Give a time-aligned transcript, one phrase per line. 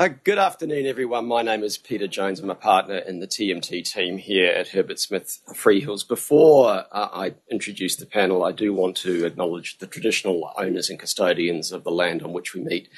[0.00, 1.26] Uh, good afternoon, everyone.
[1.26, 2.38] My name is Peter Jones.
[2.38, 6.06] I'm a partner in the TMT team here at Herbert Smith Freehills.
[6.06, 11.00] Before uh, I introduce the panel, I do want to acknowledge the traditional owners and
[11.00, 12.88] custodians of the land on which we meet,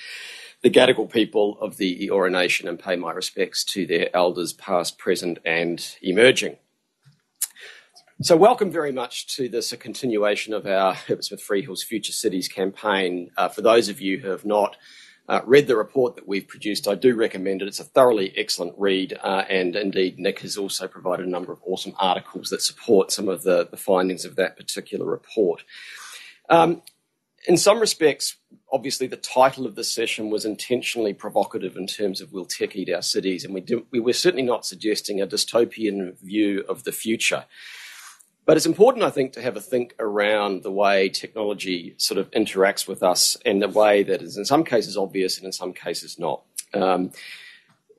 [0.61, 4.99] the Gadigal people of the Eora Nation, and pay my respects to their elders, past,
[4.99, 6.59] present, and emerging.
[8.21, 12.49] So, welcome very much to this, a continuation of our Herbert Smith Freehills Future Cities
[12.49, 13.31] campaign.
[13.39, 14.77] Uh, for those of you who have not
[15.31, 16.89] uh, read the report that we've produced.
[16.89, 17.69] I do recommend it.
[17.69, 21.61] It's a thoroughly excellent read, uh, and indeed, Nick has also provided a number of
[21.65, 25.63] awesome articles that support some of the, the findings of that particular report.
[26.49, 26.83] Um,
[27.47, 28.39] in some respects,
[28.73, 32.93] obviously, the title of the session was intentionally provocative in terms of "Will Tech Eat
[32.93, 36.93] Our Cities?" and we, do, we were certainly not suggesting a dystopian view of the
[36.93, 37.45] future.
[38.47, 42.31] But it's important, I think, to have a think around the way technology sort of
[42.31, 45.73] interacts with us in a way that is in some cases obvious and in some
[45.73, 46.43] cases not.
[46.73, 47.13] Um,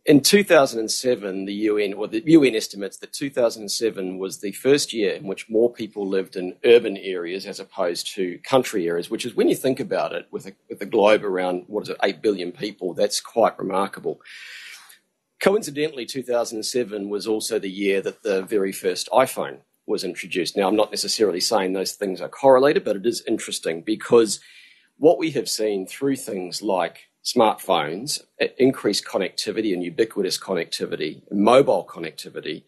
[0.05, 5.27] in 2007, the UN, or the UN estimates that 2007 was the first year in
[5.27, 9.47] which more people lived in urban areas as opposed to country areas, which is when
[9.47, 12.51] you think about it, with a, with a globe around, what is it, 8 billion
[12.51, 14.19] people, that's quite remarkable.
[15.39, 19.59] Coincidentally, 2007 was also the year that the very first iPhone
[19.91, 20.57] was introduced.
[20.57, 24.39] Now, I'm not necessarily saying those things are correlated, but it is interesting because
[24.97, 28.21] what we have seen through things like smartphones,
[28.57, 32.63] increased connectivity and ubiquitous connectivity, mobile connectivity,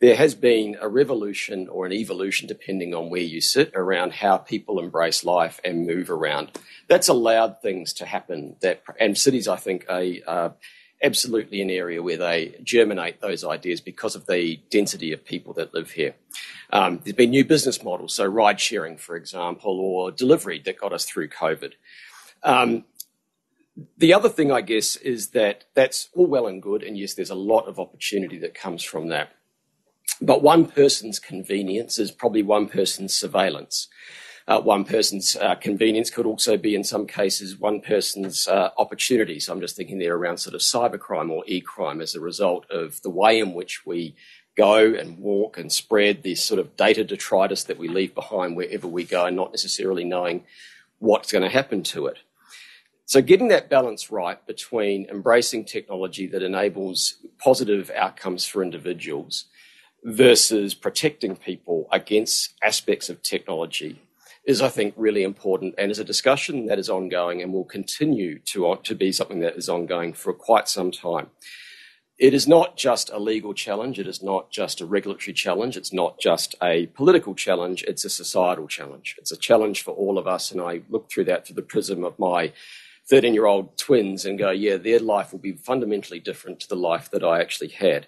[0.00, 4.38] there has been a revolution or an evolution, depending on where you sit, around how
[4.38, 6.52] people embrace life and move around.
[6.86, 8.54] That's allowed things to happen.
[8.60, 10.54] That and cities, I think, are
[11.02, 15.72] absolutely an area where they germinate those ideas because of the density of people that
[15.72, 16.14] live here.
[16.70, 20.92] Um, there's been new business models, so ride sharing, for example, or delivery that got
[20.92, 21.74] us through COVID.
[22.42, 22.84] Um,
[23.96, 27.30] the other thing, I guess, is that that's all well and good, and yes, there's
[27.30, 29.30] a lot of opportunity that comes from that.
[30.20, 33.86] But one person's convenience is probably one person's surveillance
[34.48, 39.38] uh, one person's uh, convenience could also be, in some cases, one person's uh, opportunity.
[39.38, 43.00] So I'm just thinking there around sort of cybercrime or e-crime as a result of
[43.02, 44.16] the way in which we
[44.56, 48.88] go and walk and spread this sort of data detritus that we leave behind wherever
[48.88, 50.44] we go and not necessarily knowing
[50.98, 52.16] what's going to happen to it.
[53.04, 59.44] So getting that balance right between embracing technology that enables positive outcomes for individuals
[60.02, 64.00] versus protecting people against aspects of technology
[64.48, 68.38] is, I think, really important and is a discussion that is ongoing and will continue
[68.46, 71.28] to, uh, to be something that is ongoing for quite some time.
[72.18, 75.92] It is not just a legal challenge, it is not just a regulatory challenge, it's
[75.92, 79.16] not just a political challenge, it's a societal challenge.
[79.18, 82.02] It's a challenge for all of us, and I look through that through the prism
[82.02, 82.54] of my
[83.10, 86.74] 13 year old twins and go, yeah, their life will be fundamentally different to the
[86.74, 88.06] life that I actually had.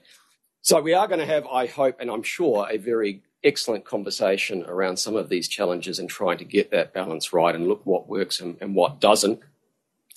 [0.63, 4.65] So we are going to have, I hope, and I'm sure, a very excellent conversation
[4.67, 8.09] around some of these challenges and trying to get that balance right and look what
[8.09, 9.41] works and, and what doesn't.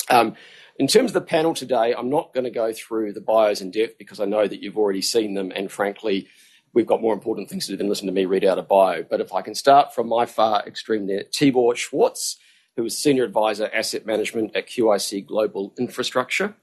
[0.09, 0.35] Um,
[0.77, 3.71] in terms of the panel today, I'm not going to go through the bios in
[3.71, 6.27] depth because I know that you've already seen them, and frankly,
[6.73, 9.03] we've got more important things to do than listen to me read out a bio.
[9.03, 12.37] But if I can start from my far extreme there, Tibor Schwartz,
[12.75, 16.55] who is Senior Advisor Asset Management at QIC Global Infrastructure.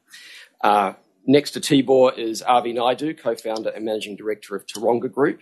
[0.61, 0.95] Uh,
[1.27, 5.41] next to Tibor is Avi Naidu, co-founder and Managing Director of Taronga Group.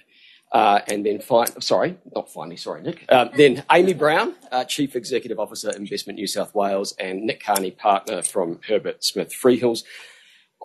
[0.51, 3.05] Uh, and then, fi- sorry, not finally, sorry, Nick.
[3.11, 7.71] Um, then Amy Brown, uh, Chief Executive Officer, Investment New South Wales, and Nick Carney,
[7.71, 9.83] partner from Herbert Smith Freehills.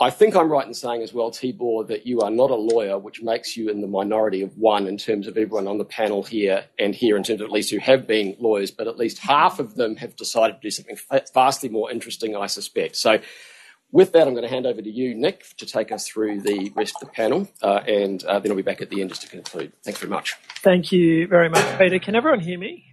[0.02, 2.98] I think I'm right in saying as well, Tibor, that you are not a lawyer,
[2.98, 6.24] which makes you in the minority of one in terms of everyone on the panel
[6.24, 9.20] here and here in terms of at least who have been lawyers, but at least
[9.20, 10.98] half of them have decided to do something
[11.34, 12.96] vastly more interesting, I suspect.
[12.96, 13.20] So
[13.94, 16.74] with that, I'm going to hand over to you, Nick, to take us through the
[16.76, 19.22] rest of the panel, uh, and uh, then I'll be back at the end just
[19.22, 19.72] to conclude.
[19.84, 20.34] Thanks very much.
[20.58, 22.00] Thank you very much, Peter.
[22.00, 22.86] Can everyone hear me?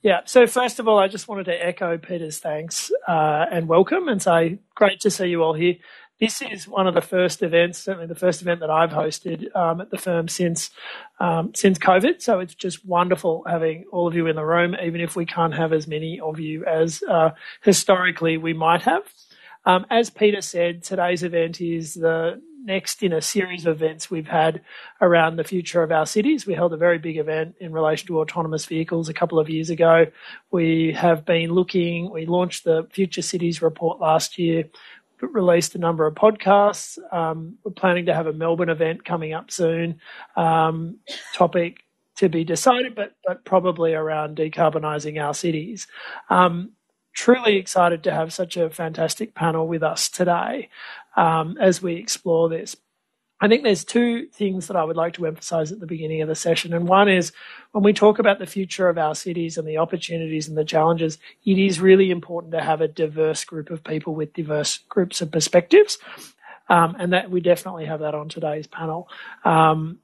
[0.00, 0.20] Yeah.
[0.26, 4.22] So first of all, I just wanted to echo Peter's thanks uh, and welcome, and
[4.22, 5.74] say great to see you all here.
[6.20, 9.80] This is one of the first events, certainly the first event that I've hosted um,
[9.80, 10.70] at the firm since
[11.18, 12.22] um, since COVID.
[12.22, 15.54] So it's just wonderful having all of you in the room, even if we can't
[15.54, 17.30] have as many of you as uh,
[17.62, 19.02] historically we might have.
[19.64, 24.28] Um, as Peter said, today's event is the next in a series of events we've
[24.28, 24.60] had
[25.00, 26.46] around the future of our cities.
[26.46, 29.70] We held a very big event in relation to autonomous vehicles a couple of years
[29.70, 30.06] ago.
[30.50, 34.64] We have been looking, we launched the Future Cities report last year,
[35.20, 36.98] released a number of podcasts.
[37.12, 40.00] Um, we're planning to have a Melbourne event coming up soon.
[40.36, 40.98] Um,
[41.34, 41.84] topic
[42.16, 45.86] to be decided, but, but probably around decarbonising our cities.
[46.28, 46.72] Um,
[47.18, 50.68] truly excited to have such a fantastic panel with us today
[51.16, 52.76] um, as we explore this.
[53.40, 56.28] I think there's two things that I would like to emphasize at the beginning of
[56.28, 56.72] the session.
[56.72, 57.32] And one is
[57.72, 61.18] when we talk about the future of our cities and the opportunities and the challenges,
[61.44, 65.32] it is really important to have a diverse group of people with diverse groups of
[65.32, 65.98] perspectives.
[66.68, 69.08] Um, and that we definitely have that on today's panel.
[69.44, 69.98] Um,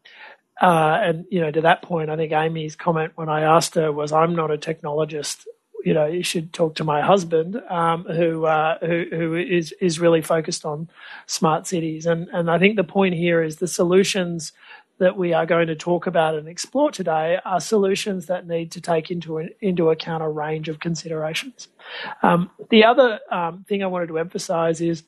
[0.60, 3.93] uh, and you know, to that point, I think Amy's comment when I asked her
[3.93, 5.44] was, "I'm not a technologist
[5.84, 10.00] you know, you should talk to my husband, um, who, uh, who who is is
[10.00, 10.88] really focused on
[11.26, 12.06] smart cities.
[12.06, 14.52] And and I think the point here is the solutions
[14.98, 18.81] that we are going to talk about and explore today are solutions that need to
[18.81, 21.69] take into into account a range of considerations.
[22.22, 25.04] Um, the other um, thing I wanted to emphasise is.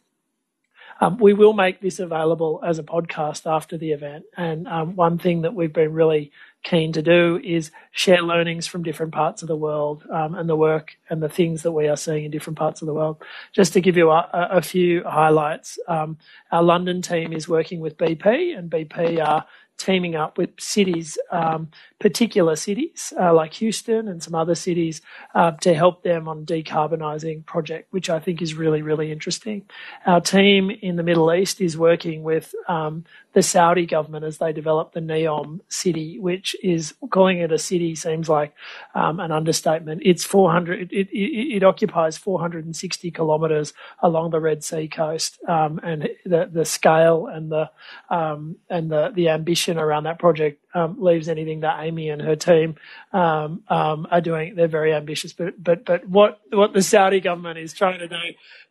[0.99, 4.25] Um, we will make this available as a podcast after the event.
[4.35, 6.33] And um, one thing that we've been really
[6.67, 10.57] keen to do is share learnings from different parts of the world um, and the
[10.57, 13.23] work and the things that we are seeing in different parts of the world.
[13.53, 16.19] Just to give you a, a few highlights, um,
[16.51, 19.47] our London team is working with BP, and BP are
[19.79, 21.69] teaming up with cities, um,
[22.01, 25.03] particular cities uh, like Houston and some other cities,
[25.35, 29.63] uh, to help them on decarbonising project, which I think is really really interesting.
[30.07, 34.53] Our team in the Middle East is working with um, the Saudi government as they
[34.53, 38.55] develop the Neom city, which is calling it a city seems like
[38.95, 40.03] um, an understatement.
[40.05, 40.93] It's 400.
[40.93, 46.65] It, it, it occupies 460 kilometres along the Red Sea coast, um, and the the
[46.65, 47.71] scale and the
[48.09, 52.37] um, and the the ambition around that project um, leaves anything that Amy and her
[52.37, 52.77] team
[53.13, 54.55] um, um, are doing.
[54.55, 58.17] They're very ambitious, but but but what what the Saudi government is trying to do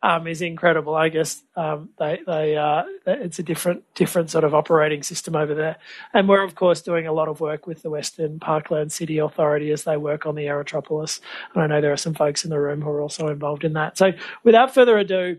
[0.02, 0.94] um, is incredible.
[0.94, 5.54] I guess um, they they uh, it's a different different sort of operating system over
[5.54, 5.76] there,
[6.14, 9.70] and we're of course doing a lot of work with the Western Parkland City Authority
[9.72, 11.20] as they work on the Aerotropolis.
[11.54, 13.72] And I know there are some folks in the room who are also involved in
[13.74, 13.98] that.
[13.98, 14.12] So
[14.44, 15.38] without further ado.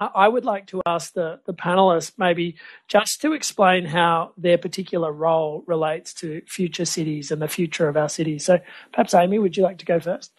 [0.00, 2.56] I would like to ask the, the panelists maybe
[2.86, 7.96] just to explain how their particular role relates to future cities and the future of
[7.96, 8.44] our cities.
[8.44, 8.60] So
[8.92, 10.32] perhaps Amy, would you like to go first?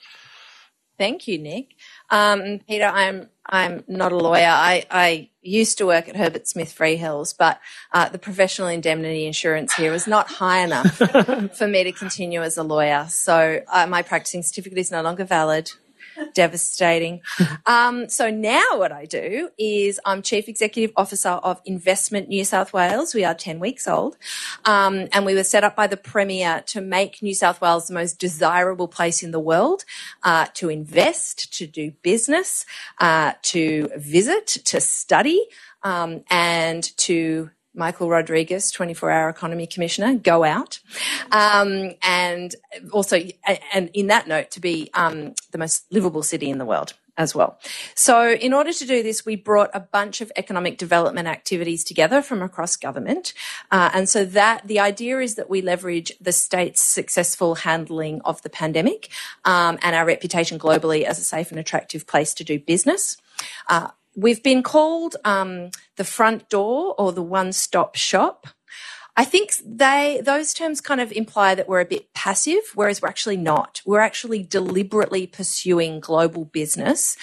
[0.97, 1.75] Thank you, Nick.
[2.09, 4.49] Um, Peter, I'm I'm not a lawyer.
[4.49, 7.59] I, I used to work at Herbert Smith Freehills, but
[7.93, 10.97] uh, the professional indemnity insurance here was not high enough
[11.57, 13.07] for me to continue as a lawyer.
[13.09, 15.71] So uh, my practicing certificate is no longer valid
[16.33, 17.21] devastating.
[17.65, 22.73] Um, so now what I do is I'm Chief Executive Officer of Investment New South
[22.73, 23.13] Wales.
[23.13, 24.17] We are 10 weeks old.
[24.65, 27.93] Um, and we were set up by the Premier to make New South Wales the
[27.93, 29.85] most desirable place in the world
[30.23, 32.65] uh, to invest, to do business,
[32.99, 35.45] uh, to visit, to study,
[35.83, 40.79] um, and to Michael Rodrigues, 24 hour economy commissioner, go out.
[41.31, 42.55] Um, and
[42.91, 43.19] also,
[43.73, 47.35] and in that note, to be um, the most livable city in the world as
[47.35, 47.59] well.
[47.95, 52.21] So in order to do this, we brought a bunch of economic development activities together
[52.21, 53.33] from across government.
[53.69, 58.41] Uh, and so that the idea is that we leverage the state's successful handling of
[58.41, 59.09] the pandemic
[59.43, 63.17] um, and our reputation globally as a safe and attractive place to do business.
[63.67, 68.47] Uh, We've been called um, the front door or the one-stop shop.
[69.17, 73.09] I think they those terms kind of imply that we're a bit passive, whereas we're
[73.09, 73.81] actually not.
[73.85, 77.17] We're actually deliberately pursuing global business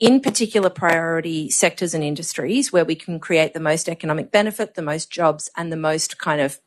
[0.00, 4.82] in particular priority sectors and industries where we can create the most economic benefit, the
[4.82, 6.58] most jobs, and the most kind of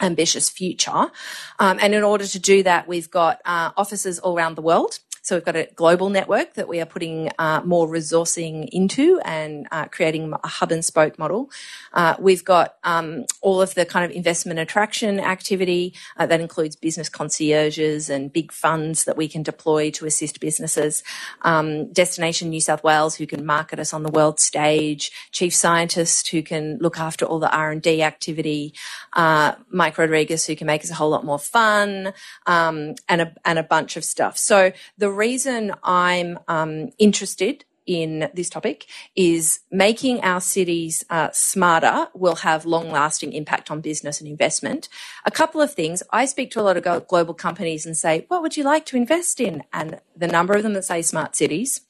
[0.00, 1.12] ambitious future.
[1.60, 4.98] Um, and in order to do that, we've got uh, offices all around the world.
[5.24, 9.66] So we've got a global network that we are putting uh, more resourcing into and
[9.72, 11.50] uh, creating a hub and spoke model.
[11.94, 16.76] Uh, we've got um, all of the kind of investment attraction activity uh, that includes
[16.76, 21.02] business concierges and big funds that we can deploy to assist businesses.
[21.40, 25.10] Um, Destination New South Wales, who can market us on the world stage.
[25.32, 28.74] Chief scientist who can look after all the R and D activity.
[29.14, 32.12] Uh, Mike Rodrigues, who can make us a whole lot more fun,
[32.44, 34.36] um, and a and a bunch of stuff.
[34.36, 42.08] So the reason I'm um, interested in this topic is making our cities uh, smarter
[42.14, 44.88] will have long lasting impact on business and investment.
[45.24, 46.02] A couple of things.
[46.10, 48.96] I speak to a lot of global companies and say, what would you like to
[48.96, 49.64] invest in?
[49.72, 51.82] And the number of them that say smart cities.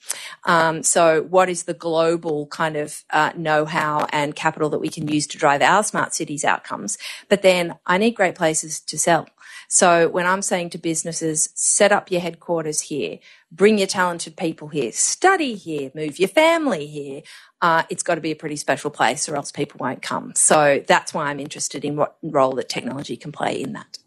[0.44, 4.88] Um, so what is the global kind of uh, know how and capital that we
[4.88, 6.98] can use to drive our smart cities outcomes?
[7.28, 9.28] But then I need great places to sell.
[9.68, 13.18] So when I'm saying to businesses, set up your headquarters here,
[13.52, 17.23] bring your talented people here, study here, move your family here,
[17.62, 20.33] uh, it's got to be a pretty special place or else people won't come.
[20.37, 23.99] So that's why I'm interested in what role that technology can play in that.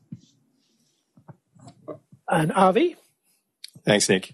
[2.29, 2.95] And Avi?
[3.85, 4.33] Thanks, Nick.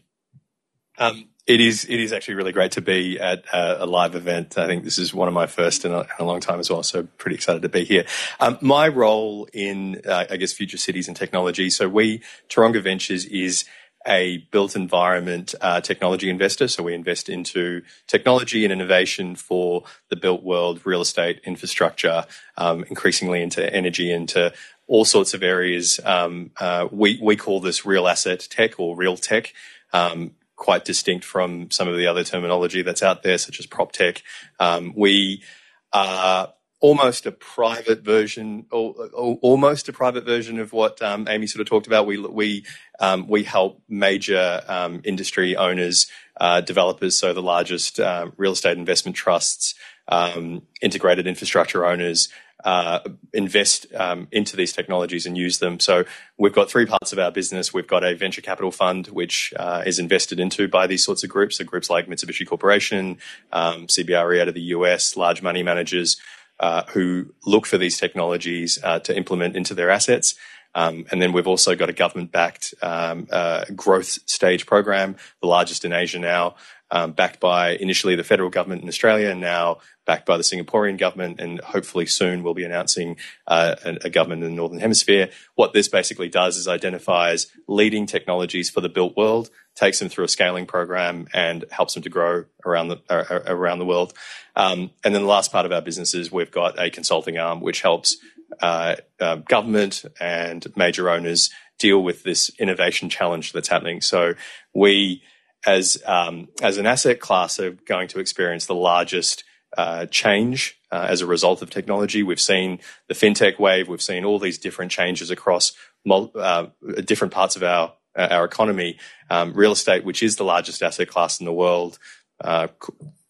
[0.97, 1.85] Um, it is.
[1.85, 4.57] It is actually really great to be at a, a live event.
[4.57, 6.69] I think this is one of my first in a, in a long time as
[6.69, 6.83] well.
[6.83, 8.05] So pretty excited to be here.
[8.39, 11.69] Um, my role in, uh, I guess, future cities and technology.
[11.69, 13.65] So we Taronga Ventures is
[14.05, 16.67] a built environment uh, technology investor.
[16.67, 22.25] So we invest into technology and innovation for the built world, real estate, infrastructure,
[22.57, 24.53] um, increasingly into energy, into
[24.87, 25.99] all sorts of areas.
[26.03, 29.53] Um, uh, we we call this real asset tech or real tech.
[29.93, 30.31] Um,
[30.63, 34.23] quite distinct from some of the other terminology that's out there, such as prop tech.
[34.61, 35.43] Um, we
[35.91, 41.47] are almost a private version, or, or, almost a private version of what um, Amy
[41.47, 42.07] sort of talked about.
[42.07, 42.65] We we
[43.01, 46.07] um, we help major um, industry owners,
[46.39, 49.75] uh, developers, so the largest uh, real estate investment trusts,
[50.07, 52.29] um, integrated infrastructure owners,
[52.63, 52.99] uh,
[53.33, 55.79] invest um, into these technologies and use them.
[55.79, 56.05] So
[56.37, 57.73] we've got three parts of our business.
[57.73, 61.29] We've got a venture capital fund, which uh, is invested into by these sorts of
[61.29, 61.57] groups.
[61.57, 63.17] So groups like Mitsubishi Corporation,
[63.51, 66.17] um, CBRE out of the US, large money managers
[66.59, 70.35] uh, who look for these technologies uh, to implement into their assets.
[70.75, 75.85] Um, and then we've also got a government-backed um, uh, growth stage program, the largest
[75.85, 76.55] in Asia now,
[76.89, 80.97] um, backed by initially the federal government in Australia, and now backed by the Singaporean
[80.97, 83.17] government, and hopefully soon we'll be announcing
[83.47, 85.29] uh, a, government in the Northern Hemisphere.
[85.55, 90.25] What this basically does is identifies leading technologies for the built world, takes them through
[90.25, 94.13] a scaling program, and helps them to grow around the uh, around the world.
[94.55, 97.61] Um, and then the last part of our business is we've got a consulting arm
[97.61, 98.17] which helps
[98.61, 104.01] uh, uh, government and major owners deal with this innovation challenge that's happening.
[104.01, 104.33] So
[104.73, 105.23] we
[105.65, 109.43] as um, as an asset class are going to experience the largest
[109.77, 112.23] uh, change uh, as a result of technology.
[112.23, 113.87] We've seen the fintech wave.
[113.87, 115.73] We've seen all these different changes across
[116.05, 116.67] mul- uh,
[117.05, 118.99] different parts of our uh, our economy.
[119.29, 121.97] Um, real estate, which is the largest asset class in the world,
[122.41, 122.67] uh,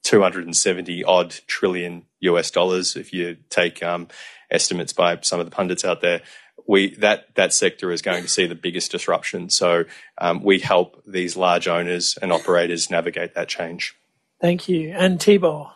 [0.03, 2.95] 270 odd trillion US dollars.
[2.95, 4.09] If you take um,
[4.51, 6.21] estimates by some of the pundits out there,
[6.67, 9.49] we that that sector is going to see the biggest disruption.
[9.49, 9.85] So
[10.17, 13.95] um, we help these large owners and operators navigate that change.
[14.41, 15.71] Thank you, and Tibor.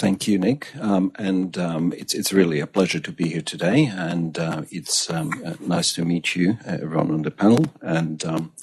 [0.00, 0.74] Thank you, Nick.
[0.80, 5.10] Um, and um, it's it's really a pleasure to be here today, and uh, it's
[5.10, 7.66] um, uh, nice to meet you, uh, everyone on the panel.
[7.82, 8.54] And um,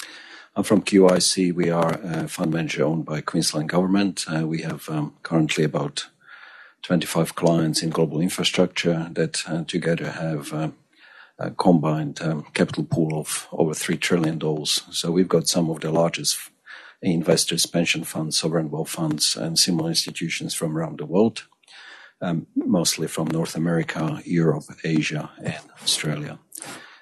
[0.56, 1.54] I'm from QIC.
[1.54, 4.26] We are a fund manager owned by Queensland Government.
[4.28, 6.08] Uh, we have um, currently about
[6.82, 10.72] 25 clients in global infrastructure that uh, together have uh,
[11.38, 14.42] a combined um, capital pool of over $3 trillion.
[14.66, 16.40] So we've got some of the largest
[17.02, 21.46] investors, pension funds, sovereign wealth funds, and similar institutions from around the world,
[22.22, 26.40] um, mostly from North America, Europe, Asia, and Australia.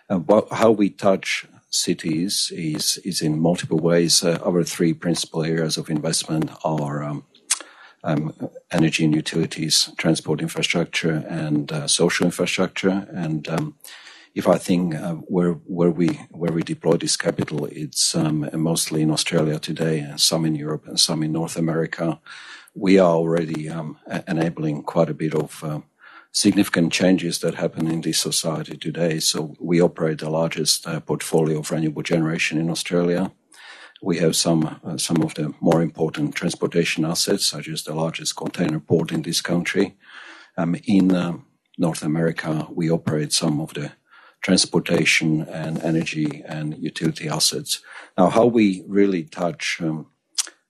[0.09, 4.23] Uh, how we touch cities is, is in multiple ways.
[4.23, 7.25] Uh, our three principal areas of investment are um,
[8.03, 8.33] um,
[8.71, 13.07] energy and utilities, transport infrastructure, and uh, social infrastructure.
[13.11, 13.75] And um,
[14.35, 15.53] if I think uh, where
[15.91, 20.99] we deploy this capital, it's um, mostly in Australia today, and some in Europe, and
[20.99, 22.19] some in North America.
[22.73, 25.79] We are already um, enabling quite a bit of uh,
[26.33, 29.21] significant changes that happen in this society today.
[29.21, 33.31] So we operate the largest uh, portfolio of renewable generation in Australia.
[34.01, 38.35] We have some uh, some of the more important transportation assets, such as the largest
[38.35, 39.95] container port in this country.
[40.57, 41.07] Um, in
[41.77, 43.91] North America, we operate some of the
[44.45, 45.29] transportation
[45.63, 47.81] and energy and utility assets.
[48.17, 50.07] Now, how we really touch um,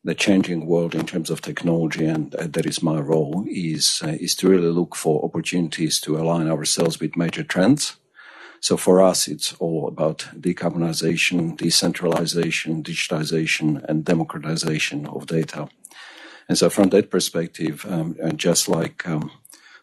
[0.03, 4.15] the changing world in terms of technology, and uh, that is my role, is uh,
[4.25, 7.97] is to really look for opportunities to align ourselves with major trends
[8.65, 15.69] so for us, it's all about decarbonization, decentralization, digitization, and democratization of data.
[16.49, 19.29] And so from that perspective, um, just like um,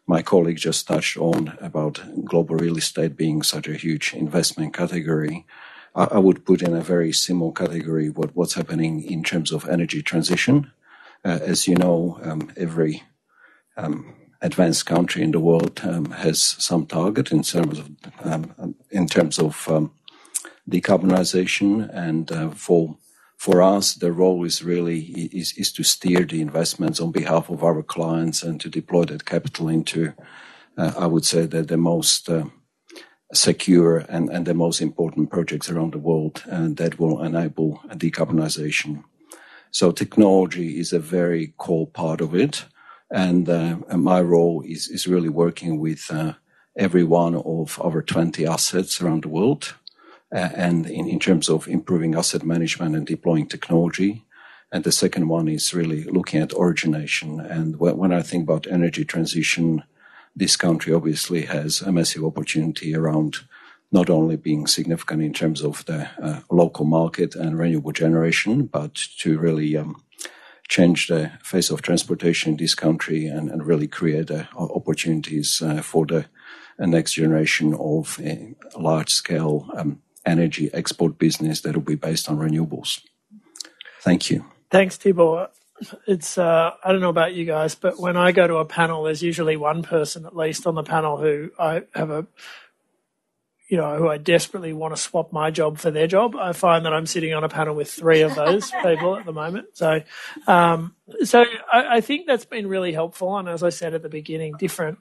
[0.07, 5.47] my colleague just touched on about global real estate being such a huge investment category,
[5.95, 9.69] I, I would put in a very similar category what, what's happening in terms of
[9.69, 10.73] energy transition.
[11.25, 13.03] Uh, as you know, um, every
[13.77, 17.91] um, advanced country in the world um, has some target in terms of
[18.25, 19.93] um, in terms of um,
[20.69, 22.97] decarbonization, and uh, for
[23.43, 25.03] for us, the role is really
[25.75, 30.13] to steer the investments on behalf of our clients and to deploy that capital into,
[30.79, 32.45] uh, I would say, the most uh,
[33.35, 39.03] secure and, the most important projects around the world, that will enable decarbonization.
[39.73, 42.67] So technology is a very core part of it.
[43.11, 46.35] And, uh, my role is, really working with uh,
[46.79, 49.82] every one of our 20 assets around the world uh,
[50.33, 54.25] and in, in terms of improving asset management and deploying technology.
[54.73, 57.41] And the second one is really looking at origination.
[57.41, 59.83] And when I think about energy transition,
[60.35, 63.41] this country obviously has a massive opportunity around
[63.93, 68.95] not only being significant in terms of the uh, local market and renewable generation, but
[69.19, 70.03] to really um,
[70.69, 75.83] change the face of transportation in this country and, and really create uh, opportunities uh,
[75.83, 76.25] for the
[76.79, 82.29] uh, next generation of a large scale um, energy export business that will be based
[82.29, 83.01] on renewables.
[84.01, 84.45] Thank you.
[84.71, 85.49] Thanks, Tibor.
[86.07, 89.03] It's uh, I don't know about you guys, but when I go to a panel,
[89.03, 92.27] there's usually one person at least on the panel who I have a
[93.73, 96.37] you know, who I desperately want to swap my job for their job.
[96.37, 99.33] I find that I'm sitting on a panel with three of those people at the
[99.33, 99.69] moment.
[99.73, 100.03] So,
[100.47, 103.39] um, so I, I, think that's been really helpful.
[103.39, 104.99] And as I said at the beginning, different,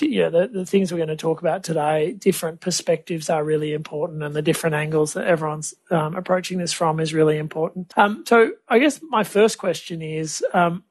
[0.00, 3.72] you know, the, the things we're going to talk about today, different perspectives are really
[3.72, 7.92] important, and the different angles that everyone's um, approaching this from is really important.
[7.96, 10.44] Um, so, I guess my first question is.
[10.52, 10.84] Um,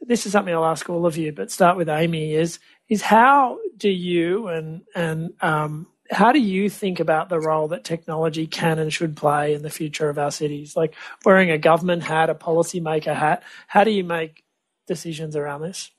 [0.00, 2.32] this is something I'll ask all of you, but start with Amy.
[2.32, 7.68] Is is how do you and and um, how do you think about the role
[7.68, 10.76] that technology can and should play in the future of our cities?
[10.76, 10.94] Like
[11.24, 14.44] wearing a government hat, a policymaker hat, how do you make
[14.86, 15.90] decisions around this?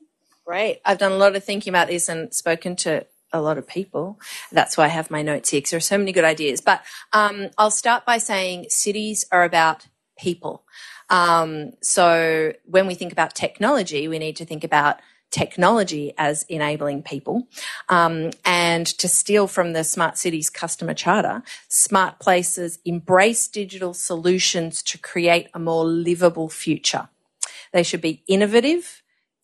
[0.50, 0.80] Great.
[0.84, 4.18] I've done a lot of thinking about this and spoken to a lot of people.
[4.50, 6.60] That's why I have my notes here because there are so many good ideas.
[6.60, 9.86] But um, I'll start by saying cities are about
[10.18, 10.64] people.
[11.08, 14.96] Um, so when we think about technology, we need to think about
[15.30, 17.46] technology as enabling people.
[17.88, 24.82] Um, and to steal from the Smart Cities customer charter, smart places embrace digital solutions
[24.82, 27.08] to create a more livable future.
[27.72, 28.99] They should be innovative,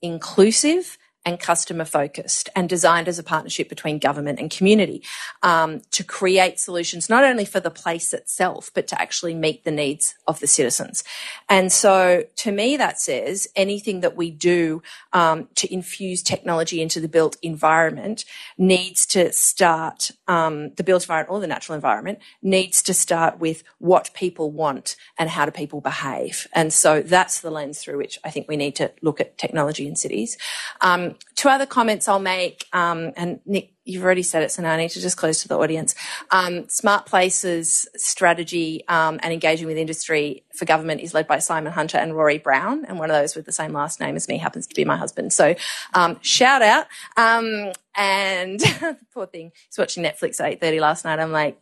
[0.07, 5.03] inclusive, and customer focused and designed as a partnership between government and community
[5.43, 9.73] um, to create solutions not only for the place itself, but to actually meet the
[9.73, 11.03] needs of the citizens.
[11.49, 17.01] And so to me, that says anything that we do um, to infuse technology into
[17.01, 18.25] the built environment
[18.57, 23.65] needs to start, um, the built environment or the natural environment needs to start with
[23.79, 26.47] what people want and how do people behave.
[26.53, 29.89] And so that's the lens through which I think we need to look at technology
[29.89, 30.39] in cities.
[30.81, 34.73] Um, two other comments I'll make, um, and Nick, you've already said it, so now
[34.73, 35.95] I need to just close to the audience.
[36.31, 41.73] Um, Smart Places strategy um, and engaging with industry for government is led by Simon
[41.73, 44.39] Hunter and Rory Brown, and one of those with the same last name as me
[44.39, 45.33] happens to be my husband.
[45.33, 45.55] So
[45.95, 46.87] um, shout out.
[47.17, 51.19] Um, and the poor thing, he's watching Netflix at 8.30 last night.
[51.19, 51.59] I'm like,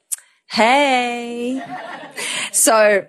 [0.47, 1.63] hey.
[2.53, 3.07] so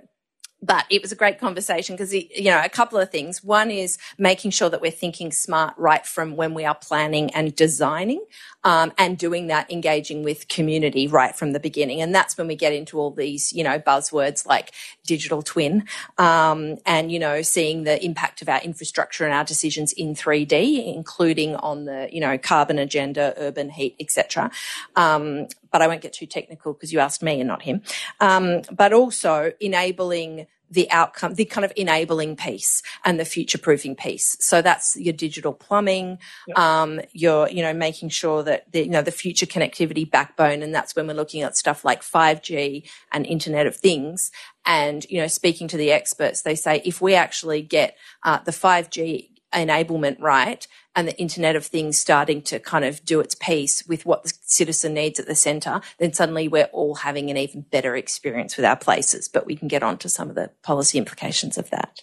[0.65, 3.43] but it was a great conversation because you know a couple of things.
[3.43, 7.55] One is making sure that we're thinking smart right from when we are planning and
[7.55, 8.23] designing
[8.63, 12.01] um, and doing that engaging with community right from the beginning.
[12.01, 14.71] And that's when we get into all these you know buzzwords like
[15.05, 15.85] digital twin
[16.17, 20.95] um, and you know seeing the impact of our infrastructure and our decisions in 3d
[20.95, 24.49] including on the you know carbon agenda urban heat etc
[24.95, 27.81] um, but I won't get too technical because you asked me and not him.
[28.21, 33.95] Um, but also enabling the outcome, the kind of enabling piece and the future proofing
[33.95, 34.35] piece.
[34.39, 36.57] So that's your digital plumbing, yep.
[36.57, 40.63] um, your, you know, making sure that the, you know, the future connectivity backbone.
[40.63, 44.31] And that's when we're looking at stuff like 5G and Internet of Things.
[44.65, 48.51] And, you know, speaking to the experts, they say if we actually get uh, the
[48.51, 53.85] 5G enablement right and the Internet of Things starting to kind of do its piece
[53.87, 57.61] with what the citizen needs at the centre, then suddenly we're all having an even
[57.61, 59.27] better experience with our places.
[59.27, 62.01] But we can get on to some of the policy implications of that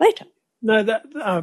[0.00, 0.26] later.
[0.60, 1.04] No, that.
[1.20, 1.42] Uh,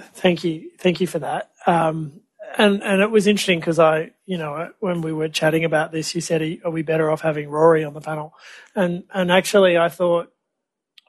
[0.00, 1.50] thank you, thank you for that.
[1.66, 2.20] Um,
[2.56, 6.14] and and it was interesting because I, you know, when we were chatting about this,
[6.14, 8.34] you said, "Are we better off having Rory on the panel?"
[8.74, 10.32] And and actually, I thought,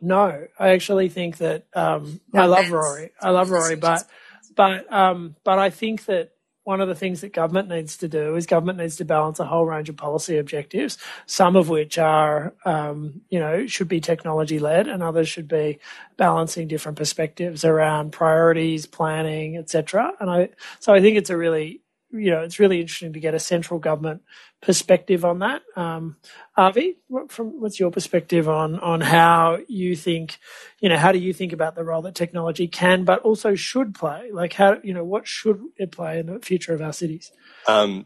[0.01, 3.11] no, I actually think that um, no, I love Rory.
[3.21, 4.07] I love Rory, but
[4.55, 6.31] but um, but I think that
[6.65, 9.45] one of the things that government needs to do is government needs to balance a
[9.45, 14.57] whole range of policy objectives, some of which are, um, you know, should be technology
[14.57, 15.77] led, and others should be
[16.17, 20.11] balancing different perspectives around priorities, planning, etc.
[20.19, 21.81] And I, so I think it's a really
[22.17, 24.21] you know, it's really interesting to get a central government
[24.61, 25.61] perspective on that.
[25.75, 26.17] Um,
[26.57, 30.37] Avi, what, from what's your perspective on on how you think,
[30.79, 33.93] you know, how do you think about the role that technology can, but also should
[33.93, 34.31] play?
[34.31, 37.31] Like, how you know, what should it play in the future of our cities?
[37.67, 38.05] Um,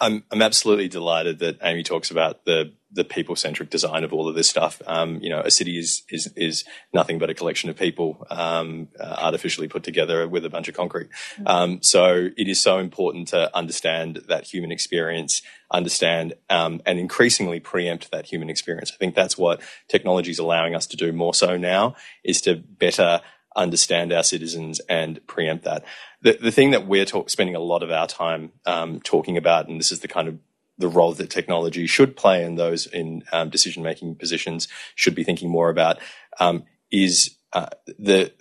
[0.00, 4.28] I'm I'm absolutely delighted that Amy talks about the the people centric design of all
[4.28, 4.80] of this stuff.
[4.86, 8.88] Um, you know, a city is is is nothing but a collection of people um,
[8.98, 11.08] uh, artificially put together with a bunch of concrete.
[11.46, 17.60] Um, so it is so important to understand that human experience, understand um, and increasingly
[17.60, 18.92] preempt that human experience.
[18.92, 22.56] I think that's what technology is allowing us to do more so now is to
[22.56, 23.20] better
[23.56, 25.84] understand our citizens and preempt that.
[26.22, 29.68] The, the thing that we're talk, spending a lot of our time um, talking about,
[29.68, 30.38] and this is the kind of
[30.78, 35.24] the role that technology should play in those in um, decision making positions should be
[35.24, 35.98] thinking more about
[36.38, 37.66] um, is uh,
[37.98, 38.32] the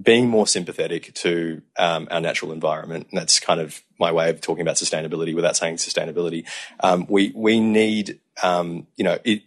[0.00, 4.40] being more sympathetic to um, our natural environment, and that's kind of my way of
[4.40, 6.44] talking about sustainability without saying sustainability.
[6.80, 9.42] Um, we we need um, you know it,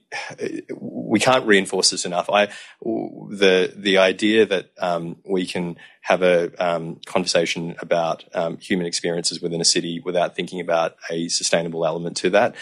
[0.80, 2.30] we can't reinforce this enough.
[2.30, 2.48] I
[2.82, 9.42] the the idea that um, we can have a um, conversation about um, human experiences
[9.42, 12.56] within a city without thinking about a sustainable element to that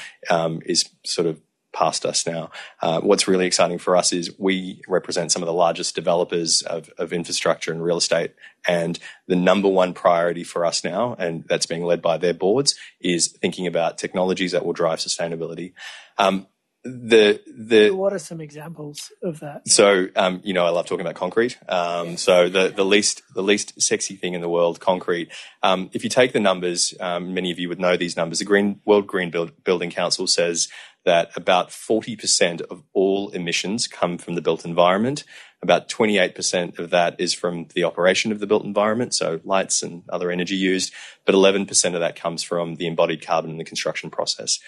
[0.66, 1.40] is sort of
[1.76, 2.50] past us now.
[2.82, 6.90] Uh, what's really exciting for us is we represent some of the largest developers of,
[6.98, 8.32] of, infrastructure and real estate.
[8.68, 12.76] And the number one priority for us now, and that's being led by their boards,
[13.02, 15.74] is thinking about technologies that will drive sustainability.
[16.18, 16.48] Um,
[16.86, 19.68] the the what are some examples of that?
[19.68, 21.58] So um, you know, I love talking about concrete.
[21.68, 25.30] Um, so the the least the least sexy thing in the world, concrete.
[25.64, 28.38] Um, if you take the numbers, um, many of you would know these numbers.
[28.38, 30.68] The Green World Green Build, Building Council says
[31.06, 35.24] that about 40% of all emissions come from the built environment.
[35.62, 40.04] About 28% of that is from the operation of the built environment, so lights and
[40.10, 40.92] other energy used,
[41.26, 44.60] but 11% of that comes from the embodied carbon in the construction process.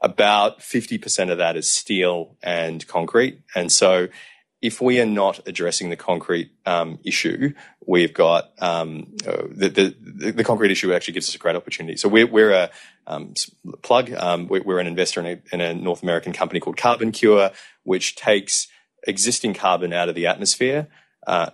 [0.00, 3.42] About 50% of that is steel and concrete.
[3.54, 4.08] And so
[4.62, 7.54] if we are not addressing the concrete um, issue,
[7.86, 11.96] we've got um, the, the, the concrete issue actually gives us a great opportunity.
[11.96, 12.70] So we're, we're a
[13.06, 13.34] um,
[13.82, 14.12] plug.
[14.12, 17.52] Um, we're, an investor in a, in a, North American company called CarbonCure,
[17.84, 18.68] which takes
[19.06, 20.88] existing carbon out of the atmosphere
[21.26, 21.50] uh,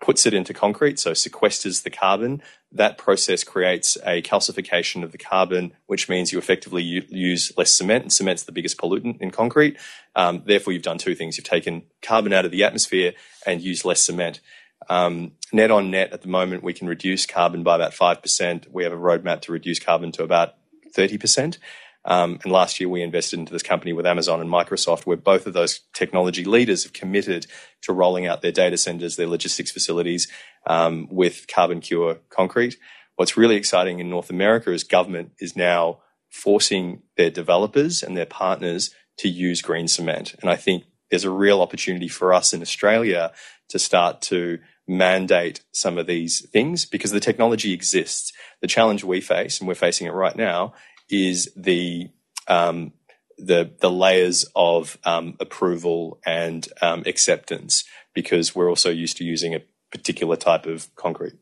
[0.00, 2.42] puts it into concrete, so sequesters the carbon.
[2.72, 8.02] That process creates a calcification of the carbon, which means you effectively use less cement,
[8.02, 9.78] and cement's the biggest pollutant in concrete.
[10.14, 11.36] Um, therefore, you've done two things.
[11.36, 13.12] You've taken carbon out of the atmosphere
[13.46, 14.40] and used less cement.
[14.88, 18.70] Um, net on net, at the moment, we can reduce carbon by about 5%.
[18.70, 20.54] We have a roadmap to reduce carbon to about
[20.94, 21.58] 30%.
[22.06, 25.46] Um, and last year we invested into this company with Amazon and Microsoft, where both
[25.46, 27.46] of those technology leaders have committed
[27.82, 30.28] to rolling out their data centers, their logistics facilities
[30.66, 32.78] um, with CarbonCure concrete.
[33.16, 35.98] What's really exciting in North America is government is now
[36.30, 40.34] forcing their developers and their partners to use green cement.
[40.40, 43.32] And I think there's a real opportunity for us in Australia
[43.68, 48.32] to start to mandate some of these things because the technology exists.
[48.60, 50.74] The challenge we face, and we're facing it right now,
[51.08, 52.10] is the
[52.48, 52.92] um,
[53.38, 59.54] the the layers of um, approval and um, acceptance because we're also used to using
[59.54, 61.34] a particular type of concrete.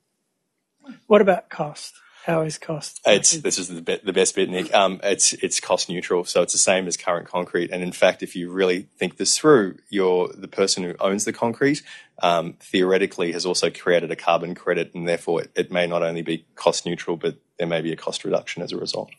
[1.07, 1.95] What about cost?
[2.27, 3.03] How is cost?
[3.07, 4.73] It's this is the, be- the best bit, Nick.
[4.73, 7.71] Um, it's it's cost neutral, so it's the same as current concrete.
[7.71, 11.35] And in fact, if you really think this through, you're the person who owns the
[11.35, 11.83] concrete
[12.23, 16.23] um, theoretically has also created a carbon credit, and therefore it, it may not only
[16.23, 19.11] be cost neutral, but there may be a cost reduction as a result.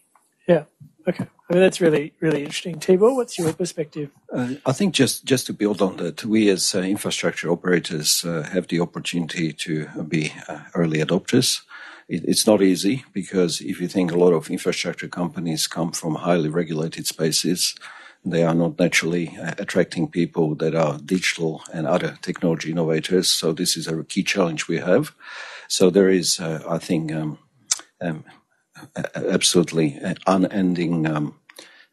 [0.48, 0.64] Yeah.
[1.08, 1.26] Okay.
[1.50, 2.80] I mean, that's really, really interesting.
[2.80, 4.10] Tibor, what's your perspective?
[4.34, 8.42] Uh, I think just, just to build on that, we as uh, infrastructure operators uh,
[8.52, 11.62] have the opportunity to be uh, early adopters.
[12.08, 16.16] It, it's not easy because if you think a lot of infrastructure companies come from
[16.16, 17.76] highly regulated spaces,
[18.24, 23.30] they are not naturally uh, attracting people that are digital and other technology innovators.
[23.30, 25.14] So this is a key challenge we have.
[25.68, 27.38] So there is, uh, I think, um,
[28.02, 28.24] um,
[29.16, 31.36] absolutely unending um,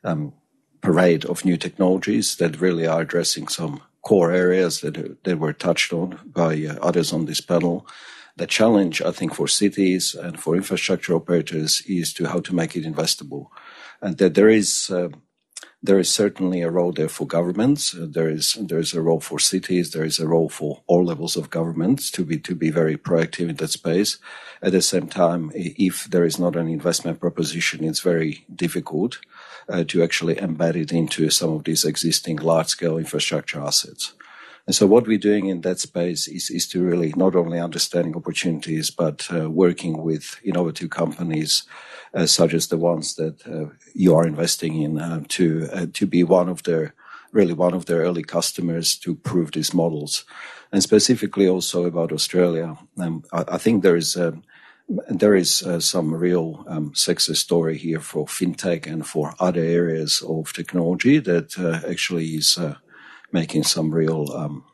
[0.05, 0.33] um,
[0.81, 5.93] parade of new technologies that really are addressing some core areas that that were touched
[5.93, 7.87] on by uh, others on this panel.
[8.37, 12.75] The challenge, I think, for cities and for infrastructure operators is to how to make
[12.75, 13.47] it investable,
[14.01, 14.91] and that there is.
[15.85, 17.93] There is certainly a role there for governments.
[17.93, 19.91] Uh, there is there is a role for cities.
[19.91, 23.49] There is a role for all levels of governments to be to be very proactive
[23.49, 24.19] in that space.
[24.63, 29.19] At the same time, if there is not an investment proposition, it's very difficult
[29.69, 34.13] uh, to actually embed it into some of these existing large scale infrastructure assets.
[34.67, 38.15] And so what we're doing in that space is, is to really not only understanding
[38.15, 41.65] opportunities, but uh, working with innovative companies
[42.15, 46.07] uh, such as the ones that uh, you are investing in uh, to uh, to
[46.07, 46.95] be one of their
[47.33, 50.25] really one of their early customers to prove these models.
[50.71, 54.39] And specifically also about Australia, um, I, I, think there is a
[55.09, 60.23] there is uh, some real um, success story here for fintech and for other areas
[60.27, 62.75] of technology that uh, actually is uh,
[63.33, 64.65] making some real um,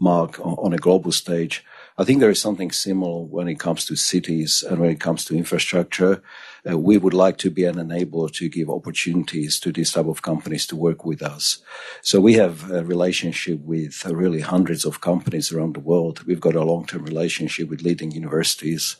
[0.00, 1.64] mark on, on, a global stage.
[1.98, 5.24] I think there is something similar when it comes to cities and when it comes
[5.26, 6.22] to infrastructure.
[6.68, 10.22] Uh, we would like to be an enabler to give opportunities to these type of
[10.22, 11.58] companies to work with us.
[12.00, 16.24] So we have a relationship with uh, really hundreds of companies around the world.
[16.24, 18.96] We've got a long-term relationship with leading universities.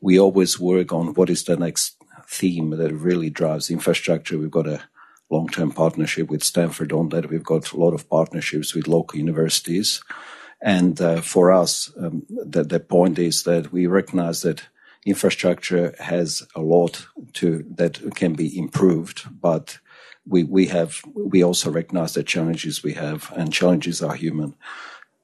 [0.00, 4.38] We always work on what is the next theme that really drives infrastructure.
[4.38, 4.82] We've got a
[5.32, 7.30] long-term partnership with Stanford on that.
[7.30, 10.02] We've got a lot of partnerships with local universities.
[10.60, 14.62] And uh, for us, um, the, the point is that we recognize that
[15.04, 19.78] infrastructure has a lot to that can be improved, but
[20.24, 24.54] we we have we also recognize the challenges we have, and challenges are human.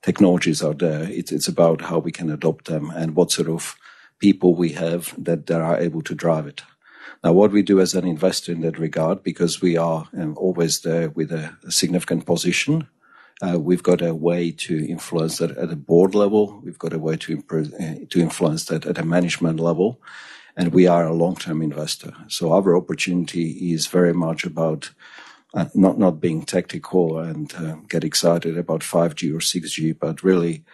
[0.03, 1.05] Technologies are there.
[1.05, 3.77] It's it's about how we can adopt them and what sort of
[4.19, 6.63] people we have that, that are able to drive it.
[7.25, 10.81] Now, what we do as an investor in that regard, because we are um, always
[10.81, 12.89] there with a, a significant position,
[13.41, 16.61] uh, we've got a way to influence that at a board level.
[16.65, 20.01] We've got a way to improve, uh, to influence that at a management level.
[20.57, 22.13] And we are a long-term investor.
[22.27, 24.91] So our opportunity is very much about
[25.55, 30.65] uh, not, not being tactical and uh, get excited about 5G or 6G, but really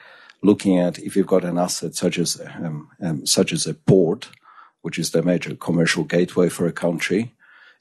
[0.42, 4.30] looking at if you've got an asset such as, um, um, such as a port,
[4.84, 7.32] which is the major commercial gateway for a country,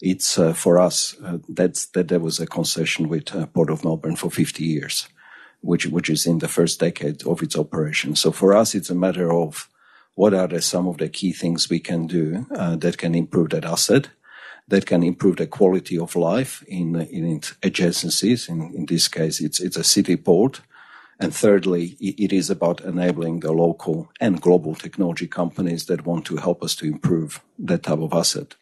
[0.01, 3.83] it's uh, for us uh, that's that there was a concession with uh, Port of
[3.83, 5.09] Melbourne for 50 years,
[5.59, 8.15] which which is in the first decade of its operation.
[8.15, 9.69] So for us, it's a matter of
[10.15, 13.49] what are the, some of the key things we can do uh, that can improve
[13.49, 14.07] that asset,
[14.69, 18.47] that can improve the quality of life in in its adjacencies.
[18.47, 20.61] In in this case, it's it's a city port.
[21.19, 26.37] And thirdly, it is about enabling the local and global technology companies that want to
[26.37, 28.55] help us to improve that type of asset.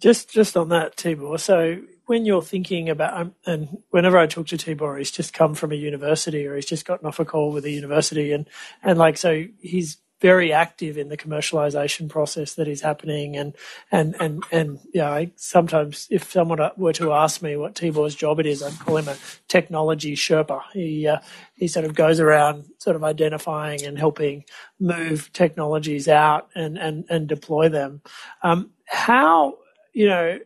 [0.00, 1.38] Just just on that, Tibor.
[1.38, 5.54] So when you're thinking about, um, and whenever I talk to Tibor, he's just come
[5.54, 8.48] from a university or he's just gotten off a call with a university, and
[8.82, 13.54] and like so he's very active in the commercialization process that is happening and
[13.92, 18.46] and and and yeah sometimes if someone were to ask me what Tibor's job it
[18.46, 21.20] is I'd call him a technology sherpa he uh,
[21.54, 24.44] he sort of goes around sort of identifying and helping
[24.80, 28.00] move technologies out and and and deploy them
[28.42, 29.58] um, how
[29.94, 30.38] you know,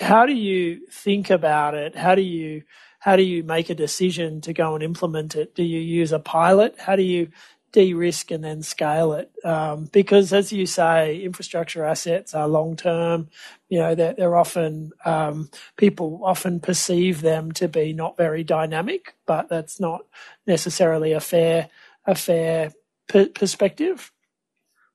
[0.00, 1.96] how do you think about it?
[1.96, 2.62] How do you
[3.00, 5.54] how do you make a decision to go and implement it?
[5.54, 6.76] Do you use a pilot?
[6.78, 7.28] How do you
[7.72, 9.30] de-risk and then scale it?
[9.44, 13.28] Um, because as you say, infrastructure assets are long term.
[13.68, 19.14] You know, they're, they're often um, people often perceive them to be not very dynamic,
[19.26, 20.06] but that's not
[20.46, 21.68] necessarily a fair
[22.06, 22.72] a fair
[23.08, 24.12] per- perspective.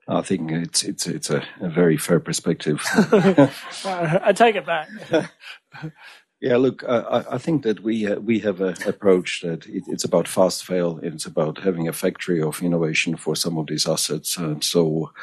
[0.07, 2.81] I think it's it's it's a, a very fair perspective.
[3.86, 4.89] I take it back.
[6.43, 10.03] yeah, look, I, I think that we uh, we have an approach that it, it's
[10.03, 10.99] about fast fail.
[11.01, 14.36] It's about having a factory of innovation for some of these assets.
[14.36, 15.13] And so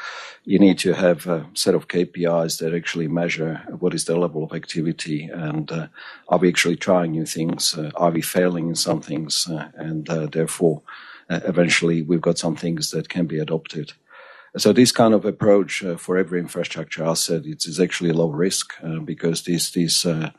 [0.46, 4.42] you need to have a set of KPIs that actually measure what is the level
[4.42, 5.88] of activity and uh,
[6.28, 7.76] are we actually trying new things?
[7.76, 9.46] Uh, are we failing in some things?
[9.46, 10.80] Uh, and uh, therefore,
[11.28, 13.92] uh, eventually, we've got some things that can be adopted.
[14.56, 19.00] So this kind of approach uh, for every infrastructure asset is actually low risk uh,
[19.00, 20.30] because these these uh,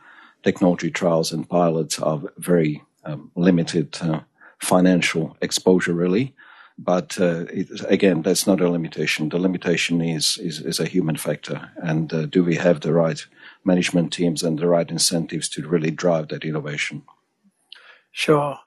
[0.44, 4.22] technology trials and pilots are very um, limited uh,
[4.60, 6.36] financial exposure really.
[6.78, 9.30] But uh, it, again, that's not a limitation.
[9.30, 13.24] The limitation is is, is a human factor, and uh, do we have the right
[13.64, 17.04] management teams and the right incentives to really drive that innovation?
[18.12, 18.58] Sure.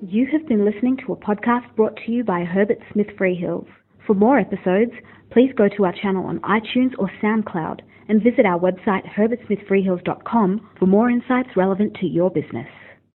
[0.00, 3.68] You have been listening to a podcast brought to you by Herbert Smith Freehills.
[4.08, 4.92] For more episodes,
[5.30, 10.86] please go to our channel on iTunes or SoundCloud and visit our website herbertsmithfreehills.com for
[10.86, 12.66] more insights relevant to your business.